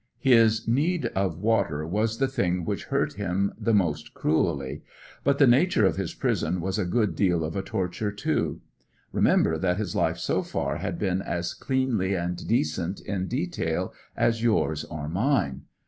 His 0.17 0.67
need 0.67 1.05
of 1.15 1.37
water 1.37 1.85
was 1.85 2.17
the 2.17 2.27
thing 2.27 2.65
which 2.65 2.85
hurt 2.85 3.13
him 3.17 3.53
the 3.55 3.71
most 3.71 4.15
cruelly; 4.15 4.81
but 5.23 5.37
the 5.37 5.45
nature 5.45 5.85
of 5.85 5.97
his 5.97 6.15
prison 6.15 6.59
was 6.59 6.79
a 6.79 6.85
good 6.85 7.15
deal 7.15 7.43
of 7.43 7.55
a 7.55 7.61
torture, 7.61 8.11
too. 8.11 8.61
Remember 9.11 9.59
that 9.59 9.77
his 9.77 9.95
life 9.95 10.17
so 10.17 10.41
far 10.41 10.77
had 10.77 10.97
been 10.97 11.21
as 11.21 11.53
cleanly 11.53 12.15
and 12.15 12.47
decent 12.47 12.99
in 13.01 13.27
detail 13.27 13.93
as 14.17 14.41
yours 14.41 14.83
or 14.85 15.07
mine. 15.07 15.65